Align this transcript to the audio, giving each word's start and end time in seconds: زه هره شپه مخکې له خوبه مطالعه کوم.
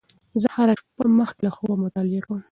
زه 0.41 0.47
هره 0.55 0.73
شپه 0.79 1.05
مخکې 1.19 1.41
له 1.45 1.51
خوبه 1.55 1.75
مطالعه 1.85 2.21
کوم. 2.25 2.39